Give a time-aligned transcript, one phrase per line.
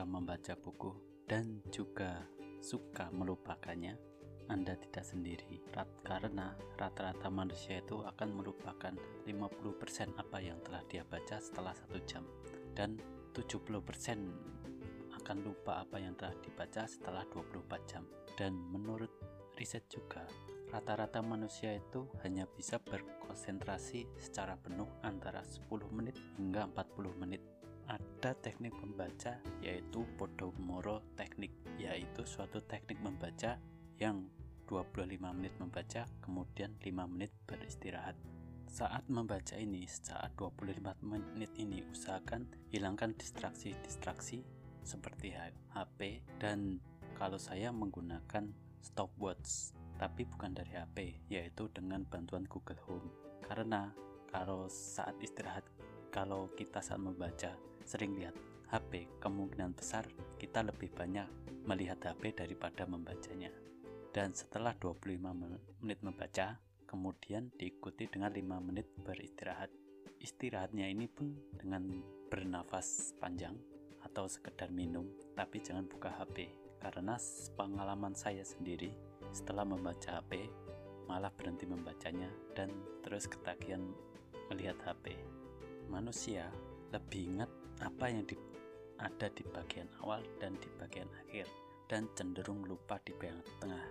[0.00, 0.96] membaca buku
[1.28, 2.24] dan juga
[2.64, 4.00] suka melupakannya,
[4.48, 5.60] Anda tidak sendiri.
[5.76, 8.96] Rat karena rata-rata manusia itu akan melupakan
[9.28, 12.24] 50% apa yang telah dia baca setelah satu jam
[12.72, 12.96] dan
[13.36, 13.68] 70%
[15.20, 18.04] akan lupa apa yang telah dibaca setelah 24 jam.
[18.32, 19.12] Dan menurut
[19.60, 20.24] riset juga,
[20.72, 27.44] rata-rata manusia itu hanya bisa berkonsentrasi secara penuh antara 10 menit hingga 40 menit
[27.88, 33.58] ada teknik membaca yaitu Podomoro teknik yaitu suatu teknik membaca
[33.98, 34.26] yang
[34.70, 38.16] 25 menit membaca kemudian 5 menit beristirahat.
[38.72, 44.40] Saat membaca ini saat 25 menit ini usahakan hilangkan distraksi-distraksi
[44.80, 45.36] seperti
[45.76, 46.80] HP dan
[47.12, 48.48] kalau saya menggunakan
[48.80, 53.12] stopwatch tapi bukan dari HP yaitu dengan bantuan Google Home.
[53.44, 53.92] Karena
[54.32, 55.68] kalau saat istirahat
[56.08, 57.52] kalau kita saat membaca
[57.86, 58.34] sering lihat
[58.72, 60.08] HP, kemungkinan besar
[60.40, 61.28] kita lebih banyak
[61.68, 63.52] melihat HP daripada membacanya.
[64.12, 65.20] Dan setelah 25
[65.80, 66.56] menit membaca,
[66.88, 69.72] kemudian diikuti dengan 5 menit beristirahat.
[70.20, 73.56] Istirahatnya ini pun dengan bernafas panjang
[74.04, 76.52] atau sekedar minum, tapi jangan buka HP.
[76.80, 77.16] Karena
[77.56, 78.92] pengalaman saya sendiri,
[79.32, 80.50] setelah membaca HP,
[81.06, 82.72] malah berhenti membacanya dan
[83.04, 83.84] terus ketagihan
[84.50, 85.16] melihat HP.
[85.88, 86.48] Manusia
[86.92, 87.50] lebih ingat
[87.82, 88.38] apa yang di,
[89.02, 91.50] ada di bagian awal dan di bagian akhir
[91.90, 93.86] dan cenderung lupa di bagian tengah.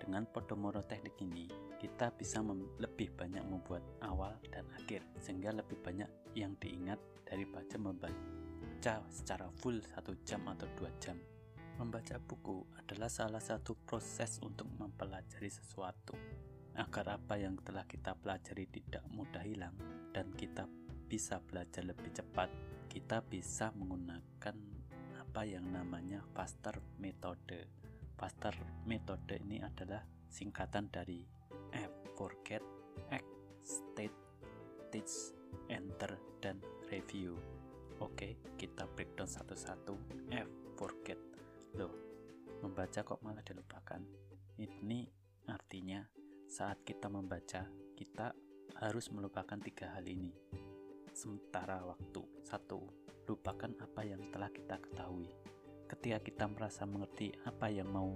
[0.00, 2.40] Dengan Podomoro teknik ini, kita bisa
[2.80, 6.96] lebih banyak membuat awal dan akhir sehingga lebih banyak yang diingat
[7.28, 11.20] daripada membaca secara full satu jam atau dua jam.
[11.78, 16.16] Membaca buku adalah salah satu proses untuk mempelajari sesuatu
[16.74, 19.74] agar apa yang telah kita pelajari tidak mudah hilang
[20.10, 20.66] dan kita
[21.06, 22.50] bisa belajar lebih cepat
[22.88, 24.56] kita bisa menggunakan
[25.20, 27.68] apa yang namanya faster metode.
[28.16, 28.56] Faster
[28.88, 31.22] metode ini adalah singkatan dari
[31.70, 32.64] F forget,
[33.12, 33.28] act,
[33.62, 34.16] state,
[34.90, 35.36] teach,
[35.68, 36.58] enter, dan
[36.90, 37.36] review.
[38.00, 39.94] Oke, kita breakdown satu-satu.
[40.32, 41.20] F forget.
[41.76, 41.92] Loh,
[42.64, 44.02] membaca kok malah dilupakan?
[44.58, 45.06] Ini
[45.46, 46.02] artinya
[46.48, 48.34] saat kita membaca, kita
[48.80, 50.32] harus melupakan tiga hal ini
[51.18, 52.22] sementara waktu.
[52.46, 52.78] Satu,
[53.26, 55.26] lupakan apa yang telah kita ketahui.
[55.90, 58.14] Ketika kita merasa mengerti apa yang mau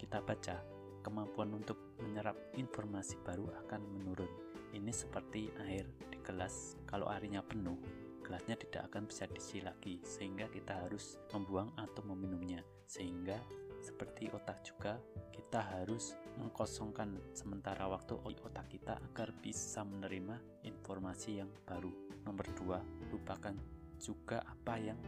[0.00, 0.64] kita baca,
[1.04, 4.32] kemampuan untuk menyerap informasi baru akan menurun.
[4.72, 7.76] Ini seperti air di gelas, kalau airnya penuh,
[8.24, 13.36] gelasnya tidak akan bisa diisi lagi, sehingga kita harus membuang atau meminumnya, sehingga
[13.80, 15.00] seperti otak juga,
[15.32, 21.90] kita harus mengkosongkan sementara waktu otak kita agar bisa menerima informasi yang baru.
[22.24, 23.56] Nomor dua, lupakan
[23.96, 25.00] juga apa yang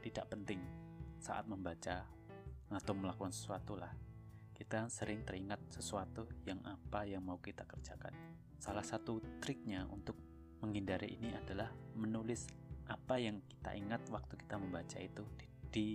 [0.00, 0.62] tidak penting
[1.20, 2.06] saat membaca
[2.70, 3.90] atau melakukan sesuatu lah.
[4.54, 8.12] Kita sering teringat sesuatu yang apa yang mau kita kerjakan.
[8.60, 10.16] Salah satu triknya untuk
[10.60, 12.46] menghindari ini adalah menulis
[12.86, 15.88] apa yang kita ingat waktu kita membaca itu di, di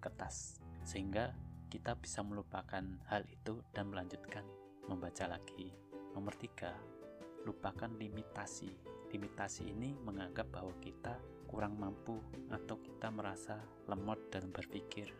[0.00, 1.32] kertas sehingga
[1.68, 4.44] kita bisa melupakan hal itu dan melanjutkan
[4.88, 5.72] membaca lagi.
[6.14, 6.72] Nomor tiga,
[7.44, 8.70] lupakan limitasi.
[9.12, 12.18] Limitasi ini menganggap bahwa kita kurang mampu
[12.50, 15.12] atau kita merasa lemot dan berpikir.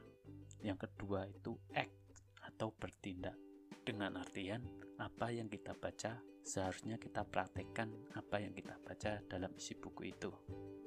[0.64, 1.94] Yang kedua itu act
[2.42, 3.36] atau bertindak.
[3.84, 4.64] Dengan artian
[4.96, 10.32] apa yang kita baca seharusnya kita praktekkan apa yang kita baca dalam isi buku itu.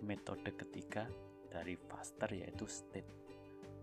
[0.01, 1.05] Metode ketiga
[1.47, 3.27] dari Faster yaitu state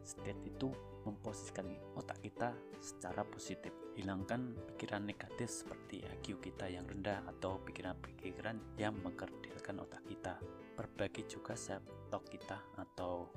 [0.04, 0.68] state itu
[1.04, 3.70] memposisikan otak kita secara positif.
[3.94, 10.34] Hilangkan pikiran negatif seperti IQ kita yang rendah atau pikiran-pikiran yang mengkerdilkan otak kita.
[10.74, 13.30] Berbagi juga self-talk kita atau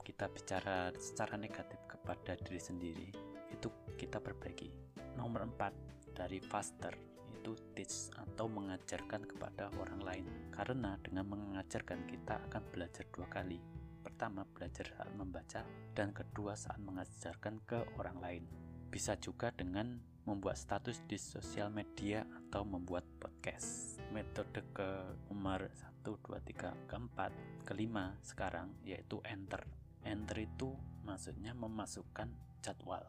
[0.00, 3.08] kita bicara secara negatif kepada diri sendiri
[3.52, 3.68] itu
[4.00, 4.72] kita berbagi.
[5.20, 6.96] Nomor 4 dari faster
[7.38, 13.60] itu teach atau mengajarkan kepada orang lain karena dengan mengajarkan kita akan belajar dua kali
[14.02, 15.60] Pertama, belajar saat membaca,
[15.94, 18.44] dan kedua, saat mengajarkan ke orang lain.
[18.88, 23.96] Bisa juga dengan membuat status di sosial media atau membuat podcast.
[24.12, 24.88] Metode ke
[25.32, 27.32] nomor 1, 2, 3, keempat,
[27.64, 29.64] kelima sekarang yaitu enter.
[30.04, 32.28] Enter itu maksudnya memasukkan
[32.60, 33.04] jadwal,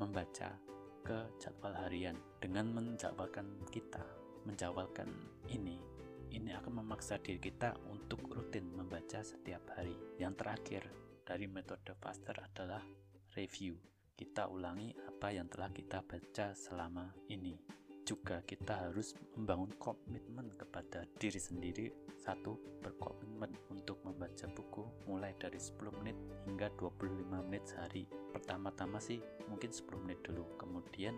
[0.00, 0.56] membaca
[1.04, 4.04] ke jadwal harian dengan menjawabkan kita,
[4.48, 5.08] menjawabkan
[5.52, 5.76] ini
[6.32, 8.64] ini akan memaksa diri kita untuk rutin
[9.12, 9.92] membaca setiap hari.
[10.16, 10.82] Yang terakhir
[11.28, 12.80] dari metode Faster adalah
[13.36, 13.76] review.
[14.16, 17.52] Kita ulangi apa yang telah kita baca selama ini.
[18.02, 21.86] juga kita harus membangun komitmen kepada diri sendiri
[22.18, 28.02] satu berkomitmen untuk membaca buku mulai dari 10 menit hingga 25 menit sehari
[28.34, 31.14] pertama-tama sih mungkin 10 menit dulu kemudian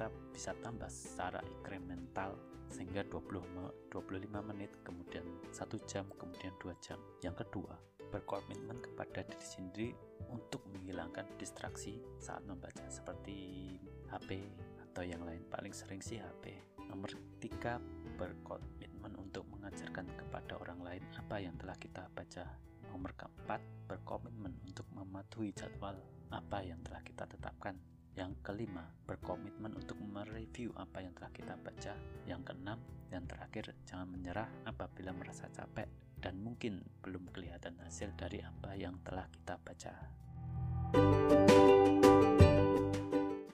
[0.00, 2.32] kita bisa tambah secara incremental
[2.72, 5.20] sehingga 20 25 menit kemudian
[5.52, 6.96] satu jam kemudian dua jam.
[7.20, 7.76] Yang kedua
[8.08, 9.88] berkomitmen kepada diri sendiri
[10.32, 13.76] untuk menghilangkan distraksi saat membaca seperti
[14.08, 14.40] HP
[14.88, 15.44] atau yang lain.
[15.52, 16.56] Paling sering sih HP
[16.88, 17.76] nomor tiga
[18.16, 22.48] berkomitmen untuk mengajarkan kepada orang lain apa yang telah kita baca.
[22.88, 26.00] Nomor keempat berkomitmen untuk mematuhi jadwal
[26.32, 27.76] apa yang telah kita tetapkan
[28.18, 31.94] yang kelima, berkomitmen untuk mereview apa yang telah kita baca.
[32.26, 32.78] Yang keenam,
[33.10, 35.86] dan terakhir, jangan menyerah apabila merasa capek
[36.20, 39.94] dan mungkin belum kelihatan hasil dari apa yang telah kita baca.